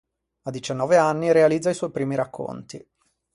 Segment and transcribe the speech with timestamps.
[0.41, 2.83] A diciannove anni realizza i suoi primi racconti.